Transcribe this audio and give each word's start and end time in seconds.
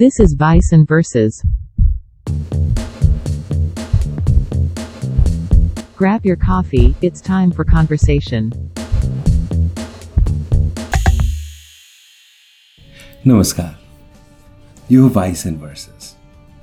This 0.00 0.20
is 0.20 0.34
Vice 0.34 0.70
and 0.70 0.86
Verses. 0.86 1.42
Grab 5.96 6.24
your 6.24 6.36
coffee, 6.36 6.94
it's 7.02 7.20
time 7.20 7.50
for 7.50 7.64
conversation. 7.64 8.52
नमस्कार 13.26 14.92
यो 14.92 15.08
vice 15.18 15.46
end 15.46 15.58
versus 15.60 16.14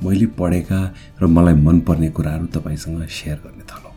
मैले 0.04 0.26
पढेका 0.40 0.80
र 1.22 1.28
मलाई 1.36 1.54
मनपर्ने 1.68 2.10
कुराहरू 2.16 2.48
तपाईँसँग 2.56 3.06
सेयर 3.18 3.38
गर्ने 3.46 3.66
थलो 3.74 3.92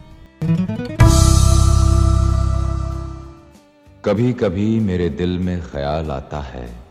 कभी 4.04 4.32
कभी 4.42 4.68
मेरे 4.90 5.08
दिल 5.22 5.38
में 5.38 5.58
ख्याल 5.70 6.10
आता 6.10 6.42
है 6.50 6.87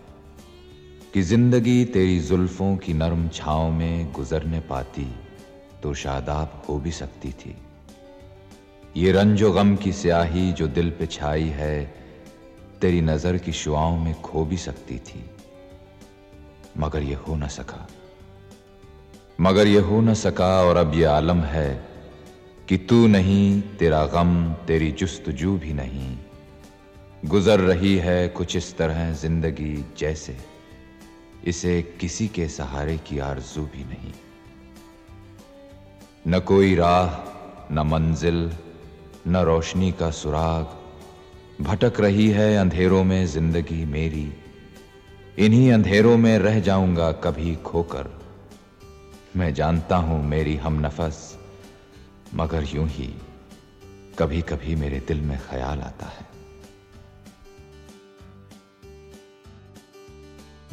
कि 1.18 1.21
ज़िंदगी 1.23 1.86
तेरी 1.86 2.20
जुल्फों 2.20 2.75
की 2.77 2.93
नरम 2.93 3.27
छांव 3.29 3.71
में 3.71 4.11
गुजरने 4.11 4.60
पाती 4.60 5.05
तो 5.83 5.93
शादाब 5.93 6.64
हो 6.69 6.78
भी 6.79 6.91
सकती 6.91 7.29
थी। 7.29 7.55
ये 8.97 9.11
रंजो 9.11 9.51
गम 9.51 9.75
की 9.75 9.91
स्याही 9.91 10.51
जो 10.51 10.68
दिल 10.68 10.89
पे 10.89 11.05
छाई 11.05 11.47
है, 11.50 11.86
तेरी 12.82 13.01
नज़र 13.01 13.38
की 13.38 13.51
शुआओं 13.51 13.97
में 13.97 14.14
खो 14.21 14.43
भी 14.46 14.57
सकती 14.57 14.97
थी। 15.00 15.24
मगर 16.77 17.04
ये 17.04 17.15
हो 17.15 17.36
न 17.36 17.47
सका। 17.47 17.88
मगर 19.41 19.68
ये 19.68 19.79
हो 19.79 20.02
न 20.02 20.13
सका 20.13 20.52
और 20.63 20.77
अब 20.77 20.93
ये 20.96 21.04
आलम 21.04 21.41
है 21.43 21.69
कि 22.69 22.77
तू 22.77 23.07
नहीं, 23.07 23.61
तेरा 23.61 24.05
गम, 24.05 24.54
तेरी 24.68 24.91
जुस्तजू 24.91 25.57
भी 25.57 25.74
नहीं। 25.74 26.18
गुजर 27.25 27.60
रही 27.60 27.96
है 27.97 28.27
कुछ 28.27 28.55
इस 28.55 28.77
तरह 28.77 29.11
ज़िंदगी 29.13 29.86
जैसे। 29.97 30.57
इसे 31.43 31.82
किसी 31.82 32.27
के 32.27 32.47
सहारे 32.47 32.97
की 32.97 33.19
आरज़ू 33.19 33.64
भी 33.66 33.83
नहीं। 33.83 34.14
न 36.27 36.39
कोई 36.39 36.75
राह, 36.75 37.09
न 37.73 37.80
मंजिल, 37.80 38.52
न 39.27 39.38
रोशनी 39.38 39.91
का 39.91 40.11
सुराग। 40.11 41.63
भटक 41.63 41.99
रही 41.99 42.30
है 42.30 42.58
अंधेरों 42.58 43.03
में 43.03 43.25
ज़िंदगी 43.27 43.85
मेरी। 43.85 44.33
इन्हीं 45.39 45.71
अंधेरों 45.71 46.17
में 46.17 46.39
रह 46.39 46.59
जाऊँगा 46.59 47.11
कभी 47.11 47.55
खोकर। 47.55 48.21
मैं 49.35 49.53
जानता 49.53 49.95
हूँ 49.95 50.23
मेरी 50.25 50.55
हम 50.55 50.85
नफस, 50.85 51.38
मगर 52.33 52.65
यूँ 52.75 52.88
ही 52.88 53.13
कभी 54.19 54.41
कभी 54.41 54.75
मेरे 54.75 54.99
दिल 54.99 55.21
में 55.21 55.39
ख्याल 55.39 55.80
आता 55.80 56.05
है। 56.05 56.27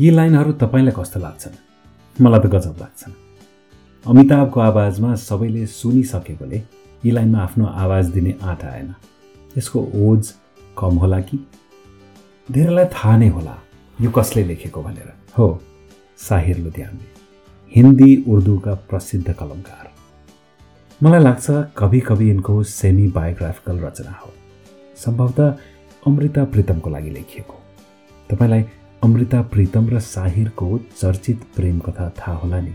यी 0.01 0.11
लाइनहरू 0.11 0.53
तपाईँलाई 0.53 0.95
कस्तो 0.99 1.21
लाग्छन्? 1.21 1.55
मलाई 2.19 2.41
त 2.41 2.47
गजब 2.51 2.77
लाग्छन्। 2.81 3.13
अमिताभको 4.07 4.61
आवाजमा 4.61 5.15
सबैले 5.15 5.67
सुनिसकेकोले 5.67 6.59
यी 7.05 7.11
लाइनमा 7.11 7.39
आफ्नो 7.39 7.67
आवाज 7.67 8.11
दिने 8.11 8.35
आँट 8.43 8.65
आएन। 8.65 8.95
यसको 9.59 9.79
ओज 9.95 10.33
कम 10.79 10.99
होला 10.99 11.21
कि? 11.21 11.39
धेरैलाई 12.51 12.87
थाहा 12.91 13.17
नै 13.17 13.29
होला 13.29 13.55
यो 13.99 14.11
कसले 14.11 14.45
लेखेको 14.45 14.83
भनेर। 14.83 15.13
हो 15.39 15.47
साहिर 16.19 16.59
लुधियानले 16.59 17.09
हिन्दी 17.73 18.25
उर्दूका 18.29 18.75
प्रसिद्ध 18.75 19.33
कलमकार। 19.33 19.87
मलाई 21.03 21.23
लाग्छ 21.23 21.47
कवि 21.77 22.01
कवि 22.01 22.29
यिनको 22.29 22.63
सेमी 22.63 23.07
बायोग्राफिकल 23.09 23.79
रचना 23.79 24.11
हो। 24.11 24.31
सम्भवतः 24.97 25.49
अमृता 26.07 26.45
प्रितमको 26.45 26.91
लागि 26.91 27.11
लेखिएको 27.11 27.57
तपाईँलाई 28.31 28.63
अमृता 29.05 29.41
प्रितम 29.43 29.89
र 29.91 29.99
साहिरको 30.01 30.67
चर्चित 30.99 31.41
प्रेम 31.57 31.79
कथा 31.79 32.09
थाहा 32.19 32.37
होला 32.37 32.61
नि। 32.61 32.71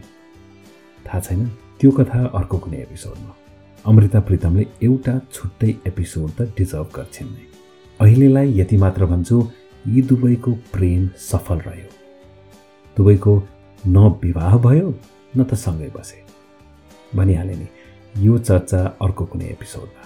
थाहा 1.06 1.20
छैन? 1.20 1.46
त्यो 1.80 1.92
कथा 1.92 2.20
अर्को 2.38 2.58
कुनै 2.58 2.78
एपिसोडमा 2.78 3.34
अमृता 3.86 4.20
प्रितमले 4.20 4.66
एउटा 4.84 5.14
छुट्टै 5.34 5.70
एपिसोड 5.88 6.30
त 6.30 6.42
डिजर्भ 6.58 6.92
गर्छिन् 6.96 7.30
नै। 7.30 7.46
अहिलेलाई 8.00 8.54
यति 8.60 8.78
मात्र 8.78 9.06
भन्छु 9.06 9.38
यी 9.88 10.02
दुवैको 10.02 10.54
प्रेम 10.74 11.10
सफल 11.18 11.60
रह्यो। 11.68 11.90
दुवैको 12.98 13.34
न 13.88 14.06
विवाह 14.22 14.58
भयो 14.68 14.94
न 15.38 15.44
त 15.44 15.54
सँगै 15.56 15.90
बसे। 15.98 16.22
भनिहाले 17.16 17.56
नि 17.56 17.68
यो 18.28 18.38
चर्चा 18.38 18.86
अर्को 19.02 19.26
कुनै 19.26 19.50
एपिसोडमा 19.58 20.06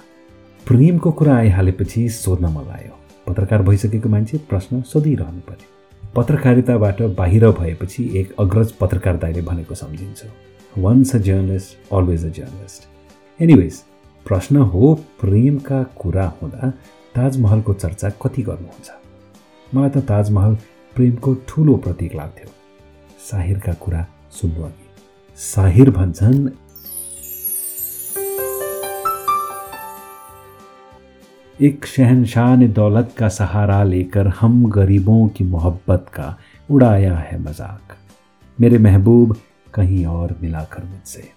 प्रेमको 0.68 1.12
कुरा 1.12 1.36
आइहालेपछि 1.36 2.08
सोध्न 2.24 2.56
मन 2.56 2.66
लाग्यो। 2.72 2.96
पत्रकार 3.28 3.62
भइसकेको 3.62 4.10
मान्छे 4.10 4.38
प्रश्न 4.50 4.82
सोधिरहनु 4.88 5.48
पर्यो। 5.52 5.72
पत्रकारिताबाट 6.16 7.02
बाहिर 7.18 7.50
भएपछि 7.52 8.04
एक 8.20 8.34
अग्रज 8.40 8.72
पत्रकार 8.72 9.18
दाइले 9.18 9.42
भनेको 9.42 9.76
सम्झिन्छ। 9.76 10.26
Once 10.78 11.16
a 11.16 11.20
journalist 11.20 11.94
always 11.94 12.26
a 12.26 12.30
journalist 12.30 13.42
anyways 13.42 13.82
प्रश्न 14.26 14.58
हो 14.72 14.94
प्रेमका 15.22 15.84
कुरा 15.84 16.26
हुँदा 16.42 16.70
ताजमहलको 17.16 17.74
चर्चा 17.74 18.10
कति 18.22 18.42
गर्नुहुन्छ? 18.42 18.90
मलाई 19.76 19.90
त 19.90 19.98
ताजमहल 20.08 20.56
प्रेमको 20.96 21.34
ठुलो 21.48 21.76
प्रतीक 21.76 22.16
लाग्थ्यो। 22.16 22.50
साहिरका 23.30 23.74
कुरा 23.74 24.06
सुन्नु 24.32 24.64
अघि। 24.64 24.88
साहिर 25.38 25.90
भन्छन् 25.90 26.48
एक 31.64 31.86
शहनशाह 31.86 32.56
ने 32.56 32.68
दौलत 32.68 33.14
का 33.18 33.28
सहारा 33.30 33.84
लेकर 33.84 34.28
हम 34.28 34.66
गरीबों 34.70 35.28
की 35.28 35.44
मोहब्बत 35.44 36.06
का 36.14 36.26
उड़ाया 36.70 37.16
है 37.18 37.40
मज़ाक। 37.42 37.96
मेरे 38.62 38.78
महबूब 38.78 39.36
कहीं 39.74 40.06
और 40.06 40.36
मिलाकर 40.42 40.84
मुझसे। 40.84 41.30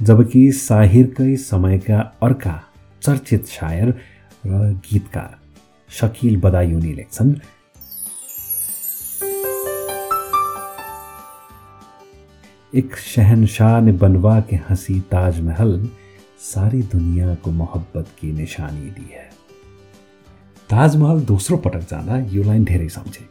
जबकि 0.00 0.52
साहिरकै 0.52 1.36
समयका 1.36 2.00
अर्का 2.22 2.60
चर्चित 3.02 3.46
शायर 3.46 3.94
गीतकार 4.46 5.38
शकील 5.90 6.36
बदायूनी 6.40 6.92
लेख्छन् 6.92 7.34
एक 12.74 12.96
शहनशाह 13.06 13.80
ने 13.80 13.92
बनवा 13.92 14.40
के 14.40 14.56
हँसी 14.70 15.00
ताजमहल 15.00 15.88
सारी 16.42 16.82
दुनिया 16.82 17.34
को 17.34 17.50
मोहब्बत 17.50 18.06
की 18.20 18.32
निशानी 18.32 18.90
दी 18.90 19.10
है। 19.12 19.30
ताजमहल 20.72 21.18
दोस्रो 21.28 21.56
पटक 21.56 21.80
जाँदा 21.88 22.16
यो 22.32 22.42
लाइन 22.42 22.62
धेरै 22.64 22.88
सम्झे। 22.88 23.24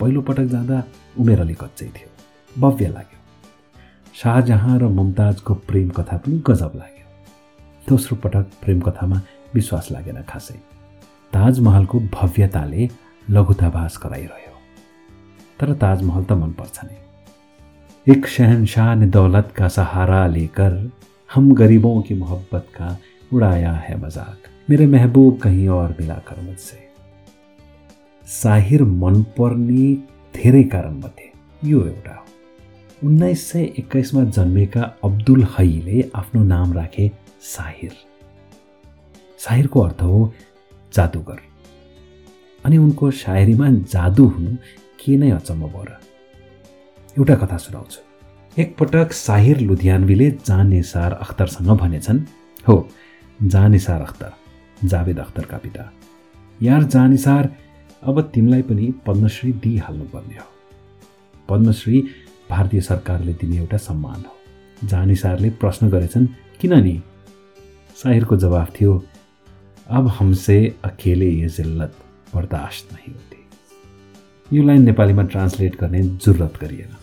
पहिलो 0.00 0.20
पटक 0.24 0.44
जाँदा 0.52 0.76
उमेर 1.20 1.40
अलिक 1.40 1.58
कच्चै 1.62 1.86
थियो। 1.86 2.60
भव्य 2.60 2.86
लाग्यो। 2.88 3.18
शाहजहाँ 4.14 4.78
र 4.78 4.88
मुमताजको 4.88 5.54
प्रेम 5.68 5.88
कथा 5.88 6.16
पनि 6.16 6.38
गजब 6.48 6.72
लाग्यो। 6.74 7.88
दोस्रो 7.88 8.16
पटक 8.16 8.46
प्रेम 8.62 8.80
कथामा 8.80 9.20
विश्वास 9.54 9.90
लागेन 9.92 10.22
खासै। 10.24 10.54
ताजमहलको 11.32 12.00
भव्यताले 12.08 12.88
लघुताभास 13.28 13.98
गराइरह्यो 14.04 14.54
तर 15.60 15.72
ताजमहल 15.76 16.24
त 16.24 16.32
मनपर्छ 16.40 16.84
नै। 16.84 16.96
एक 18.06 18.26
शहनशाह 18.26 18.94
ने 18.94 19.06
दौलत 19.12 19.52
का 19.56 19.68
सहारा 19.76 20.26
लेकर 20.26 20.72
हम 21.30 21.52
गरीबों 21.52 22.00
की 22.02 22.14
मोहब्बत 22.14 22.66
का 22.76 22.96
उड़ाया 23.32 23.72
है 23.84 24.00
मजाक। 24.00 24.48
मेरे 24.68 24.86
महबूब 24.86 25.38
कहीँ 25.38 25.68
और 25.68 25.96
मिलाकर 26.00 26.40
मुझसे। 26.40 26.78
साहिर 28.26 28.82
मनपर्ने 28.84 29.92
धेरै 30.34 30.62
कारणमध्ये 30.62 31.30
यो 31.70 31.80
एउटा 31.86 32.14
हो 32.14 33.06
उन्नाइस 33.08 33.46
सय 33.50 33.62
एक्काइसमा 33.78 34.22
जन्मेका 34.24 34.82
अब्दुल 35.04 35.46
हईले 35.58 36.10
आफ्नो 36.14 36.42
नाम 36.44 36.72
राखे 36.72 37.10
साहिर। 37.42 37.92
साहिरको 39.38 39.80
अर्थ 39.80 40.02
हो 40.02 40.32
जादुगर। 40.94 41.40
अनि 42.64 42.76
उनको 42.78 43.10
सायरीमा 43.10 43.70
जादु 43.92 44.26
हुनु 44.26 44.56
के 44.98 45.16
नै 45.16 45.30
अचम्म 45.30 45.66
भयो 45.66 45.84
र। 45.84 45.98
एउटा 47.16 47.34
कथा 47.34 47.56
सुनाउँछु। 47.56 48.00
एकपटक 48.60 49.12
साहिर 49.12 49.60
लुधियानवीले 49.60 50.30
जानेसार 50.46 51.12
अख्तरसँग 51.12 51.70
भनेछन् 51.78 52.20
हो 52.68 52.76
जानेसार 53.40 54.00
अख्तर 54.02 54.32
जावेद 54.84 55.18
अख्तरका 55.18 55.58
पिता 55.58 55.92
यार 56.62 56.82
जानिसार 56.84 57.48
अब 58.02 58.20
तिमीलाई 58.34 58.62
पनि 58.62 58.92
पद्मश्री 59.06 59.52
दिइहाल्नुपर्ने 59.52 60.34
हो। 60.34 60.46
पद्मश्री 61.48 62.00
भारतीय 62.50 62.80
सरकारले 62.80 63.32
दिने 63.32 63.56
एउटा 63.56 63.76
सम्मान 63.76 64.20
हो। 64.20 64.88
जानिसारले 64.88 65.50
प्रश्न 65.50 65.88
गरेछन् 65.90 66.26
किन 66.60 66.74
नि 66.84 67.00
साहिरको 67.96 68.36
जवाफ 68.36 68.80
थियो 68.80 69.02
अब 69.88 70.08
हमसे 70.08 70.56
अकेले 70.84 71.28
ये 71.30 71.48
जिल्लत 71.48 71.94
बर्दाश्त 72.34 72.92
नहीं 72.92 73.14
होती। 73.14 74.56
यो 74.56 74.62
लाइन 74.62 74.82
नेपालीमा 74.82 75.22
ट्रान्सलेट 75.22 75.76
गर्ने 75.80 76.02
जरुरत 76.02 76.58
गरिएन। 76.60 76.96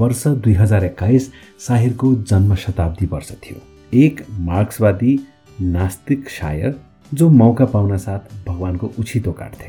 वर्ष 0.00 0.26
दुई 0.26 0.52
हजार 0.52 0.84
एक्काइस 0.84 1.30
साहिरको 1.58 2.14
जन्म 2.22 2.54
शताब्दी 2.54 3.06
वर्ष 3.06 3.32
थियो। 3.32 3.60
एक 3.94 4.24
मार्क्सवादी 4.30 5.18
नास्तिक 5.60 6.28
शायर 6.28 6.80
जो 7.14 7.28
मौका 7.30 7.64
पाउन 7.66 7.96
साथ 7.98 8.46
भगवानको 8.46 8.90
उछितो 8.98 9.32
काट्थे 9.32 9.68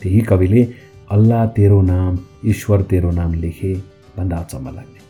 त्यही 0.00 0.20
कविले 0.20 0.62
अल्लाह 1.10 1.46
तेरो 1.56 1.80
नाम 1.82 2.18
ईश्वर 2.46 2.82
तेरो 2.90 3.10
नाम 3.10 3.34
लेखे 3.34 3.74
भन्दा 4.16 4.36
अचम्म 4.36 4.74
लाग्ने। 4.74 5.00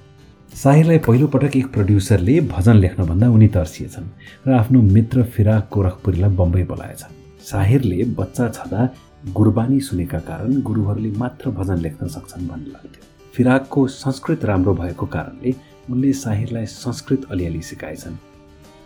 साहिरलाई 0.56 0.99
पहिलोपटक 0.99 1.56
एक 1.56 1.67
प्रड्युसरले 1.73 2.40
भजन 2.49 2.76
लेख्नभन्दा 2.76 3.29
उनी 3.31 3.49
तर्सिएछन् 3.49 4.08
र 4.46 4.52
आफ्नो 4.52 4.82
मित्र 4.82 5.23
फिराक 5.34 5.69
गोरखपुरीलाई 5.73 6.37
बम्बई 6.37 6.62
बोलाएछन्। 6.70 7.14
साहिरले 7.43 8.05
बच्चा 8.19 8.49
छँदा 8.49 8.88
गुरबानी 9.32 9.81
सुनेका 9.81 10.19
कारण 10.29 10.61
गुरुहरूले 10.62 11.11
मात्र 11.19 11.50
भजन 11.50 11.79
लेख्न 11.79 12.08
सक्छन् 12.08 12.49
भन्ने 12.49 12.70
लाग्थ्यो। 12.70 13.02
फिराकको 13.34 13.87
संस्कृत 13.88 14.44
राम्रो 14.44 14.75
भएको 14.75 15.06
कारणले 15.06 15.55
उनले 15.90 16.12
साहिरलाई 16.12 16.67
संस्कृत 16.67 17.26
अलिअलि 17.31 17.62
सिकाएछन्। 17.62 18.17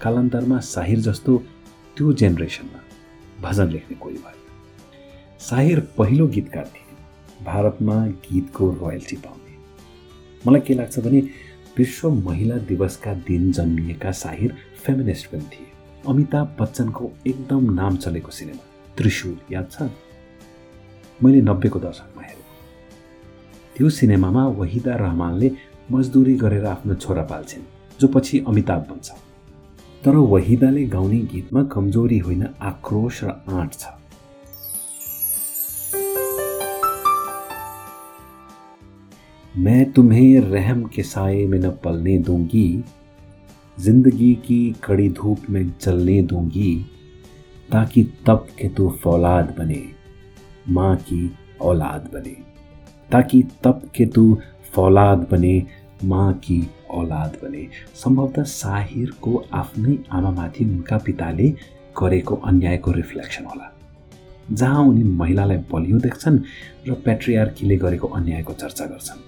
कालान्तरमा 0.02 0.58
साहिर 0.72 1.00
जस्तो 1.00 1.42
त्यो 1.96 2.12
जेनेरेसनमा 2.12 2.80
भजन 3.42 3.68
लेख्ने 3.68 3.96
कोही 3.96 4.16
भयो 4.16 4.34
साहिर 5.40 5.80
पहिलो 5.98 6.26
गीतकार 6.26 6.64
थिए। 6.64 7.44
भारतमा 7.44 8.06
गीतको 8.06 8.70
रोयल्टी 8.72 9.16
पाउने। 9.16 9.54
मलाई 10.46 10.60
के 10.60 10.74
लाग्छ 10.74 10.98
भने 10.98 11.20
विश्व 11.78 12.10
महिला 12.10 12.56
दिवसका 12.68 13.14
दिन 13.28 13.52
जन्मिएका 13.52 14.10
साहिर 14.12 14.54
फेमिनिस्ट 14.84 15.26
पनि 15.30 15.46
थिए। 15.52 15.66
अमिताभ 16.08 16.56
बच्चनको 16.60 17.10
एकदम 17.26 17.70
नाम 17.72 17.96
चलेको 17.96 18.30
सिनेमा 18.30 18.64
त्रिशुल 18.96 19.36
याद 19.52 19.68
छ? 19.72 19.82
मैले 21.20 21.40
नब्बेको 21.42 21.78
दशकमा 21.78 22.22
हेरेँ। 22.22 22.44
त्यो 23.76 23.90
सिनेमामा 23.90 24.46
वहिदा 24.48 24.94
रहमानले 24.96 25.50
मजदुरी 25.92 26.34
गरेर 26.36 26.64
आफ्नो 26.66 26.94
छोरा 26.94 27.22
पाल्छिन् 27.22 27.64
जो 28.00 28.08
पछि 28.08 28.44
अमिताभ 28.48 28.82
बन्छ। 28.90 29.10
तर 30.06 30.16
वहिदाले 30.32 30.84
गाउने 30.86 31.18
गीतमा 31.30 31.62
कमज़ोरी 31.64 32.18
होइन 32.18 32.46
आक्रोश 32.62 33.22
र 33.24 33.32
आँट 33.50 33.72
छ। 33.72 33.86
मैं 39.54 39.90
तुम्हें 39.92 40.40
रहम 40.40 40.84
के 40.84 41.02
साए 41.02 41.44
में 41.46 41.58
न 41.58 41.70
पलने 41.84 42.16
दूँगी, 42.18 42.84
ज़िंदगी 43.78 44.32
की 44.46 44.60
कड़ी 44.84 45.08
धूप 45.10 45.48
में 45.50 45.72
जलने 45.80 46.20
दूँगी, 46.22 46.74
ताकि 47.68 48.02
तब 48.26 48.46
के 48.58 48.68
तू 48.68 48.88
फौलाद 49.02 49.54
बने, 49.58 49.82
माँ 50.68 50.96
की 50.96 51.30
औलाद 51.62 52.10
बने, 52.14 52.36
ताकि 53.10 53.42
तब 53.64 53.90
के 53.96 54.06
तू 54.06 54.38
फौलाद 54.72 55.26
बने 55.32 55.58
माँ 56.04 56.32
कि 56.34 56.66
औलाद 56.90 57.38
बने 57.42 57.68
सम्भवतः 57.94 58.42
साहिरको 58.42 59.44
आफ्नै 59.52 59.98
आमामाथि 60.12 60.64
उनका 60.64 60.98
पिताले 60.98 61.48
गरेको 61.98 62.34
अन्यायको 62.34 62.92
रिफ्लेक्सन 62.92 63.44
होला। 63.44 63.72
जहाँ 64.52 64.84
उनी 64.84 65.02
महिलालाई 65.02 65.56
बलियो 65.56 65.98
देख्छन् 65.98 66.38
र 66.88 66.94
पेट्रियार्कीले 66.94 67.76
गरेको 67.76 68.08
अन्यायको 68.08 68.52
चर्चा 68.52 68.84
गर्छन्। 68.86 69.20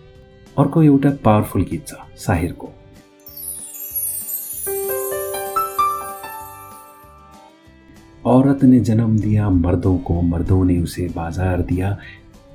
अर्को 0.58 0.82
एउटा 0.82 1.10
पावरफुल 1.24 1.62
गीत 1.62 1.86
छ 1.86 1.94
साहिरको। 2.16 2.72
औरत 8.26 8.64
ने 8.64 8.80
जन्म 8.80 9.18
दिया 9.18 9.50
मर्दों 9.50 9.98
को 9.98 10.20
मर्दों 10.22 10.64
ने 10.64 10.78
उसे 10.78 11.08
बाजार 11.16 11.62
दिया 11.62 11.98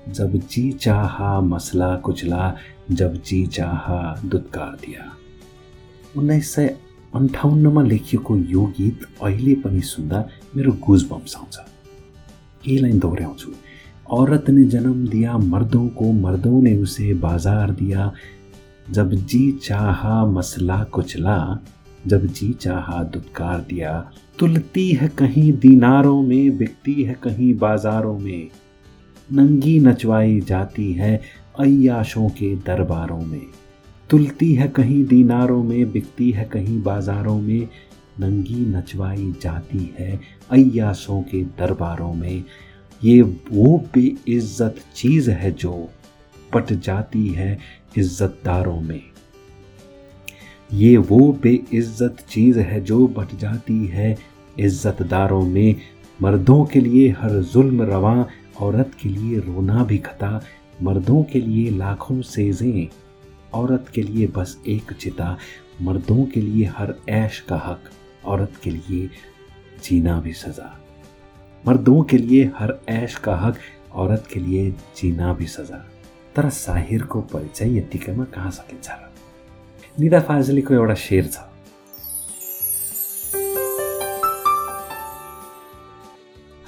जब 0.09 0.35
जी 0.35 0.71
चाहा 0.71 1.39
मसला 1.41 1.95
कुचला, 1.95 2.55
जब 2.91 3.13
जी 3.23 3.45
चाहा 3.47 4.21
दुत्कार 4.25 4.75
दिया। 4.75 5.11
उन्नाइस 6.17 6.53
सय 6.55 6.75
अन्ठाउन्नमा 7.15 7.81
लेखिएको 7.81 8.37
यो 8.37 8.65
गीत 8.65 9.05
अहिले 9.23 9.55
पनि 9.55 9.81
सुन्दा 9.81 10.27
मेरो 10.55 10.71
गुज 10.71 11.03
बम्स 11.03 11.35
आउँछ 11.37 11.59
लाइन 12.81 12.99
दोहोऱ्याउँछु 12.99 13.51
औरत 14.09 14.49
ने 14.49 14.63
जन्म 14.63 15.07
दिया, 15.07 15.37
मर्दों 15.37 15.87
को 15.87 16.11
मर्दों 16.11 16.61
ने 16.61 16.77
उसे 16.77 17.13
बाज़ार 17.13 17.71
दिया। 17.71 18.11
जब 18.91 19.13
जी 19.13 19.51
चाहा 19.51 20.25
मसला 20.25 20.83
कुचला, 20.83 21.59
जब 22.07 22.25
जी 22.25 22.53
चाहा 22.53 23.03
दुत्कार 23.03 23.59
दिया। 23.59 24.11
तुलती 24.39 24.89
है 24.91 25.07
कहीं 25.07 25.51
दीनारों 25.53 26.21
में, 26.23 26.57
बिकती 26.57 27.03
है 27.03 27.13
कहीं 27.13 27.53
बाजारों 27.53 28.19
में। 28.19 28.49
नंगी 29.31 29.79
नचवाई 29.79 30.39
जाती 30.39 30.93
है 30.93 31.21
अयाशों 31.59 32.29
के 32.29 32.55
दरबारों 32.55 33.21
में। 33.21 33.45
तुलती 34.09 34.53
है 34.53 34.67
कहीं 34.67 35.05
दीनारों 35.05 35.63
में, 35.63 35.91
बिकती 35.91 36.31
है 36.31 36.43
कहीं 36.43 36.83
बाजारों 36.83 37.41
में, 37.41 37.67
नंगी 38.19 38.65
नचवाई 38.65 39.33
जाती 39.41 39.95
है 39.99 40.19
अयाशों 40.51 41.21
के 41.21 41.43
दरबारों 41.43 42.13
में। 42.13 42.43
ये 43.03 43.21
वो 43.21 43.77
बेइज्जत 43.93 44.75
चीज़ 44.95 45.31
है 45.31 45.51
जो 45.51 45.89
पट 46.53 46.73
जाती 46.73 47.27
है 47.27 47.59
इज्जतदारों 47.97 48.81
में। 48.81 49.01
ये 50.73 50.97
वो 50.97 51.33
बेइज्जत 51.43 52.17
चीज़ 52.29 52.59
है 52.59 52.81
जो 52.81 53.07
बट 53.07 53.39
जाती 53.39 53.85
है 53.85 54.17
इज्जतदारों 54.59 55.45
में। 55.45 55.75
मर्दों 56.21 56.65
के 56.65 56.81
लिए 56.81 57.09
हर 57.09 57.29
जुल्म 57.29 57.81
रवा 57.81 58.27
औरत 58.61 58.91
के 59.01 59.09
लिए 59.09 59.39
रोना 59.39 59.83
भी 59.83 59.97
खता, 59.97 60.41
मर्दों 60.81 61.23
के 61.23 61.39
लिए 61.39 61.71
लाखों 61.71 62.21
सेजें। 62.21 62.87
औरत 63.53 63.85
के 63.93 64.01
लिए 64.01 64.27
बस 64.27 64.61
एक 64.67 64.93
चिता, 64.93 65.37
मर्दों 65.81 66.25
के 66.25 66.41
लिए 66.41 66.65
हर 66.65 66.95
ऐश 67.09 67.39
का 67.39 67.55
हक। 67.55 67.83
औरत 68.25 68.53
के 68.63 68.71
लिए 68.71 69.09
जीना 69.83 70.19
भी 70.19 70.33
सजा। 70.33 70.79
मर्दों 71.67 72.03
के 72.03 72.17
लिए 72.17 72.51
हर 72.57 72.79
ऐश 72.89 73.15
का 73.15 73.35
हक, 73.35 73.57
औरत 73.93 74.27
के 74.33 74.39
लिए 74.39 74.71
जीना 74.71 75.33
भी 75.33 75.45
सजा। 75.45 75.85
तर 76.35 76.49
साहिरको 76.49 77.21
परिचय 77.21 77.77
यत्तिकैमा 77.77 78.23
कहाँ 78.23 78.51
सकिन्छ 78.51 78.89
र 78.89 79.09
निदा 79.99 80.19
फाजलीको 80.19 80.73
एउटा 80.73 80.93
शेर 80.93 81.27
छ। 81.27 81.37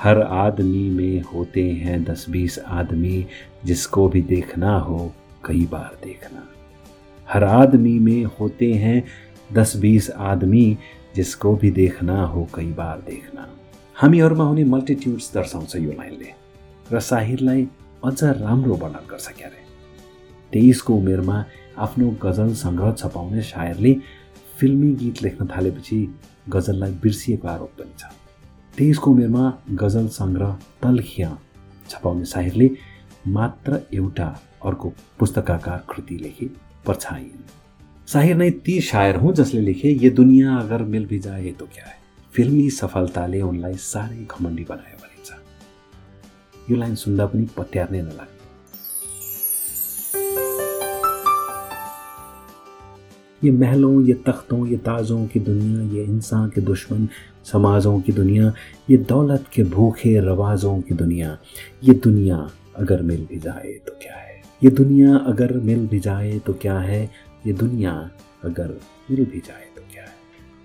हर 0.05 0.21
आदमी 0.21 0.89
में 0.89 1.21
होते 1.21 1.71
हैं 1.71 2.03
दस 2.03 2.25
बीस 2.29 2.59
आदमी, 2.59 3.25
जिसको 3.65 4.07
भी 4.09 4.21
देखना 4.21 4.77
हो, 4.79 5.13
कई 5.45 5.65
बार 5.65 5.97
देखना। 6.03 6.47
हर 7.33 7.43
आदमी 7.43 7.99
में 7.99 8.23
होते 8.23 8.73
हैं 8.73 9.03
दस 9.53 9.75
बीस 9.77 10.09
आदमी, 10.11 10.77
जिसको 11.15 11.55
भी 11.55 11.71
देखना 11.71 12.23
हो, 12.23 12.47
कई 12.55 12.71
बार 12.71 13.01
देखना। 13.01 13.47
हामीहरूमा 13.95 14.43
हुने 14.43 14.63
मल्टिट्युड्स 14.63 15.33
दर्शाउँछ 15.33 15.75
यो 15.75 15.91
लाइनले 15.91 16.33
र 16.93 16.99
साहिरलाई 16.99 17.67
अझ 18.05 18.23
राम्रो 18.23 18.75
वर्णन 18.75 19.07
गर्छ 19.09 19.27
क्यारे 19.27 19.63
तेइसको 20.53 20.95
उमेरमा 20.95 21.45
आफ्नो 21.77 22.09
गज़ल 22.23 22.53
सङ्ग्रह 22.53 22.91
छपाउने 22.91 23.41
सायरले 23.41 23.95
फिल्मी 24.59 24.93
गीत 24.93 25.23
लेख्न 25.23 25.47
थालेपछि 25.47 25.97
गजललाई 26.49 26.91
बिर्सिएको 26.91 27.47
आरोप 27.47 27.71
पनि 27.79 27.93
छ। 27.99 28.24
तेइसको 28.77 29.11
उमेरमा 29.11 29.43
गजल 29.81 30.07
सङ्ग्रह 30.19 30.51
तलखिया 30.83 31.37
छपाउने 31.89 32.25
साहिरले 32.33 32.69
मात्र 33.35 33.81
एउटा 33.93 34.27
अर्को 34.69 34.93
पुस्तकाकार 35.19 35.83
कृति 35.89 36.17
लेखे 36.23 36.45
पर्छाइन् 36.87 37.43
साहिर 38.13 38.35
नै 38.37 38.49
ती 38.65 38.79
शायर 38.89 39.15
हुँ 39.23 39.33
जसले 39.41 39.61
लेखे 39.61 39.89
ये 40.03 40.09
दुनियाँ 40.19 40.59
अगर 40.63 40.83
मिल 40.95 41.05
भी 41.11 41.19
जाए 41.19 41.51
तो 41.59 41.65
क्या 41.73 41.85
है? 41.85 41.97
फिल्मी 42.33 42.69
सफलताले 42.79 43.41
उनलाई 43.41 43.75
साह्रै 43.89 44.25
घमण्डी 44.31 44.63
बनायो 44.69 44.97
भनिन्छ 45.03 46.69
यो 46.69 46.77
लाइन 46.77 46.95
सुन्दा 47.03 47.25
पनि 47.33 47.47
पत्यार्नै 47.57 48.01
नलाग्ने 48.01 48.34
ये 53.45 53.51
महलों, 53.51 54.01
ये 54.01 54.13
तख्तों, 54.13 54.67
ये 54.67 54.77
ताजों 54.77 55.25
की 55.27 55.39
दुनिया, 55.39 55.81
ये 55.93 56.03
इंसान 56.03 56.49
के 56.49 56.61
दुश्मन, 56.61 57.07
समाजों 57.43 57.99
की 58.01 58.11
दुनिया, 58.11 58.53
ये 58.89 58.97
दौलत 58.97 59.45
के 59.53 59.63
भूखे 59.63 60.19
रवाजों 60.19 60.79
की 60.81 60.95
दुनिया, 60.95 61.37
ये 61.83 61.93
दुनिया 61.93 62.49
अगर 62.75 63.01
मिल 63.01 63.25
भी 63.25 63.39
जाए 63.39 63.73
तो 63.87 63.91
क्या 64.01 64.15
है? 64.15 64.41
ये 64.63 64.69
दुनिया 64.69 65.15
अगर 65.15 65.53
मिल 65.53 65.87
भी 65.87 65.99
जाए 65.99 66.39
तो 66.39 66.53
क्या 66.53 66.79
है? 66.79 67.09
ये 67.47 67.53
दुनिया 67.53 67.91
अगर 68.43 68.67
मिल 69.11 69.25
भी 69.25 69.39
जाए 69.39 69.65
तो 69.75 69.81
क्या 69.93 70.03
है? 70.03 70.13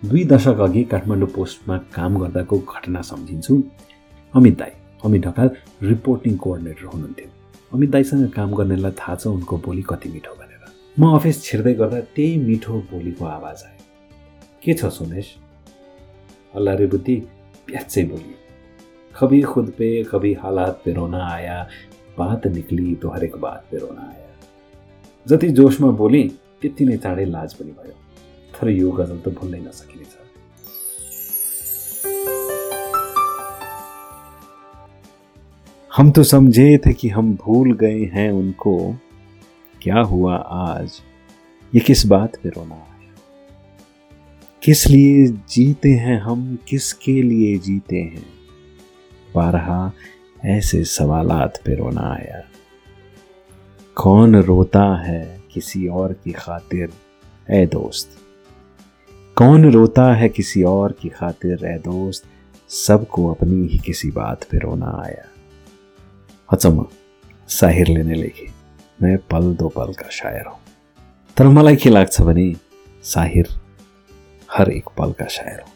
दुई 0.02 0.24
दशक 0.24 0.60
अघि 0.60 0.84
काठमाडौँ 0.84 1.28
पोस्टमा 1.28 1.76
काम 1.94 2.18
गर्दाको 2.18 2.58
घटना 2.58 3.00
सम्झिन्छु। 3.02 3.62
अमित 4.34 4.58
दाई, 4.58 4.70
अमित 5.04 5.26
ढकाल, 5.26 5.50
रिपोर्टिङ 5.82 6.36
कोअर्डिनेटर 6.36 6.84
हुनुहुन्थ्यो। 6.84 7.28
अमित 7.74 7.90
दाईसँग 7.90 8.28
काम 8.30 8.54
गर्नेलाई 8.54 8.92
थाहा 8.92 9.14
छ 9.14 9.26
उनको 9.26 9.58
बोली 9.58 9.82
कति 9.82 10.08
मिठो 10.08 10.34
भनेर 10.34 10.49
म 10.96 11.06
अफिस 11.16 11.42
छिर्दै 11.44 11.72
गर्दा 11.74 12.00
त्यही 12.14 12.36
मिठो 12.38 12.78
बोलीको 12.90 13.24
आवाज़ 13.24 13.64
आयो। 13.64 13.84
के 14.62 14.72
छ 14.74 14.88
सुनेश 14.92 15.26
अल्लाह 16.54 16.74
रे 16.76 16.86
बुद्धि 16.86 17.16
प्याचै 17.66 18.04
बोली 18.04 18.34
कभी 19.14 19.40
खुद 19.42 19.70
पे 19.78 19.88
कभी 20.10 20.32
हालात 20.42 20.80
पे 20.84 20.92
रोना 20.92 21.22
आया, 21.26 21.56
बात 22.18 22.46
निक्ली 22.46 22.94
तो 22.94 23.08
हरेक 23.08 23.36
बात 23.36 23.66
पे 23.70 23.78
रोना 23.78 24.02
आया। 24.02 24.28
जति 25.26 25.48
जोसमा 25.50 25.90
बोली, 26.00 26.22
त्यति 26.60 26.84
नै 26.84 26.96
चाँडै 26.96 27.24
लाज 27.24 27.54
पनि 27.54 27.72
भयो। 27.72 27.94
तर 28.54 28.68
यो 28.70 28.90
गज़ल 28.90 29.18
त 29.18 29.28
भुल्नै 29.38 29.60
नसकिने 29.60 30.04
छ। 30.04 30.14
हम 35.90 36.10
तो 36.10 36.22
समझे 36.24 36.68
थे 36.78 36.92
कि 36.92 37.08
हम 37.08 37.34
भूल 37.36 37.72
गए 37.74 38.04
हैं 38.14 38.30
उनको 38.32 38.74
क्या 39.82 40.00
हुआ 40.00 40.36
आज? 40.36 40.92
ये 41.74 41.80
किस 41.80 42.06
बात 42.06 42.36
पे 42.36 42.48
रोना 42.48 42.74
आया 42.74 43.14
किस 44.62 44.86
लिए 44.86 45.26
जीते 45.26 45.88
हैं 45.88 46.20
हम? 46.20 46.58
किसके 46.68 47.22
लिए 47.22 47.58
जीते 47.58 47.96
हैं? 47.96 48.26
बारहा, 49.34 49.92
ऐसे 50.44 50.84
सवालात 50.84 51.62
पे 51.66 51.74
रोना 51.74 52.00
आया 52.00 52.42
कौन 53.94 54.36
रोता 54.36 55.02
है 55.02 55.40
किसी 55.54 55.88
और 55.88 56.12
की 56.12 56.32
खातिर? 56.32 56.92
ए 57.50 57.66
दोस्त। 57.66 58.18
कौन 59.36 59.72
रोता 59.72 60.14
है 60.14 60.28
किसी 60.28 60.62
और 60.62 60.92
की 60.92 61.08
खातिर? 61.08 61.66
ए 61.66 61.78
दोस्त, 61.78 62.24
सबको 62.68 63.30
अपनी 63.30 63.66
ही 63.66 63.78
किसी 63.78 64.10
बात 64.10 64.44
पे 64.44 64.58
रोना 64.58 65.02
आया 65.04 65.24
अचम्म 66.52 66.86
साहिरले 67.48 68.02
नै 68.02 68.14
लेखे 68.14 68.59
मैं 69.02 69.16
पल 69.18 69.54
दो 69.54 69.68
पल 69.68 69.92
का 69.92 70.08
शायर 70.08 70.46
हूँ। 70.46 70.58
तर 71.36 71.44
मलाई 71.44 71.76
के 71.76 71.90
लाग्छ 71.90 72.20
भने 72.20 72.56
साहिर, 73.04 73.48
हर 74.50 74.70
एक 74.70 74.84
पल 74.98 75.12
का 75.12 75.26
शायर 75.26 75.60
हो। 75.60 75.68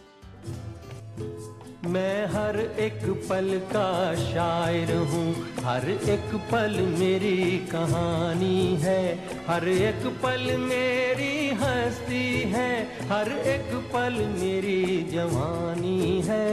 मैं 1.89 2.27
हर 2.27 2.61
एक 2.61 3.27
पल 3.31 3.61
का 3.73 4.15
शायर 4.15 4.97
हूँ। 4.97 5.35
हर 5.65 5.91
एक 5.91 6.35
पल 6.53 6.81
मेरी 6.99 7.67
कहानी 7.73 8.77
है। 8.77 9.29
हर 9.49 9.69
एक 9.69 10.07
पल 10.23 10.57
मेरी 10.57 11.49
हस्ती 11.49 12.41
है। 12.41 12.85
हर 12.85 13.33
एक 13.33 13.91
पल 13.93 14.13
मेरी 14.13 15.09
जवानी 15.13 16.23
है। 16.25 16.49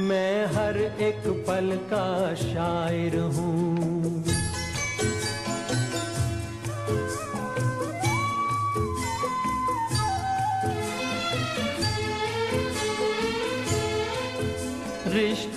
मैं 0.00 0.46
हर 0.46 0.76
एक 1.00 1.44
पल 1.48 1.78
का 1.92 2.34
शायर 2.34 3.18
हूँ। 3.18 4.31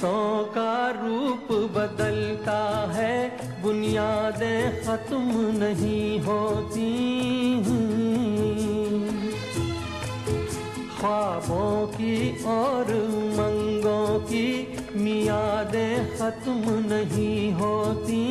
रिश्तों 0.06 0.46
का 0.54 0.74
रूप 1.02 1.48
बदलता 1.74 2.62
है। 2.94 3.18
बुनियादें 3.62 4.84
खत्म 4.84 5.32
नहीं 5.58 6.20
होती 6.20 6.92
ख्वाबों 11.00 11.88
की 11.98 12.18
और 12.48 12.92
उमंगों 12.94 14.20
की 14.30 14.48
मियादें 14.96 16.18
खत्म 16.18 16.64
नहीं 16.86 17.52
होती 17.54 18.24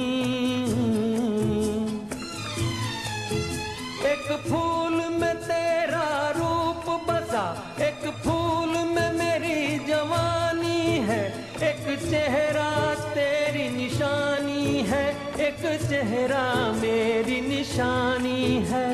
एक 4.12 4.26
फूल 4.48 4.96
में 5.20 5.34
तेरा 5.38 5.73
चेहरा 12.10 12.70
तेरी 13.14 13.68
निशानी 13.68 14.82
है, 14.88 15.06
एक 15.40 15.62
चेहरा 15.88 16.44
मेरी 16.72 17.40
निशानी 17.40 18.64
है। 18.70 18.92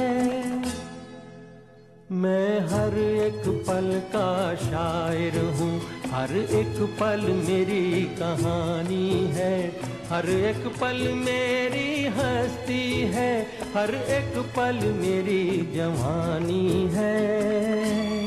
मैं 2.12 2.60
हर 2.68 2.98
एक 2.98 3.42
पल 3.68 3.90
का 4.14 4.54
शायर 4.54 5.38
हूँ, 5.58 5.80
हर 6.12 6.36
एक 6.36 6.80
पल 7.00 7.20
मेरी 7.48 8.02
कहानी 8.18 9.10
है, 9.32 9.54
हर 10.10 10.28
एक 10.30 10.66
पल 10.80 10.98
मेरी 11.16 12.04
हस्ती 12.16 12.82
है, 13.12 13.32
हर 13.74 13.94
एक 13.94 14.38
पल 14.56 14.86
मेरी 14.96 15.44
जवानी 15.74 16.88
है। 16.92 18.19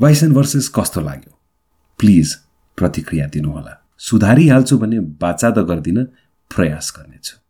भाइस 0.00 0.22
एन्ड 0.22 0.34
भर्सेस 0.34 0.68
कस्तो 0.68 1.00
लाग्यो? 1.00 1.38
प्लिज 1.98 2.34
प्रतिक्रिया 2.76 3.26
दिनुहोला। 3.26 3.86
सुधारिहाल्छु 3.98 4.78
भने 4.78 5.00
बाचा 5.00 5.50
त 5.50 5.58
गर्दिनँ 5.58 6.04
प्रयास 6.56 6.92
गर्नेछु। 6.96 7.36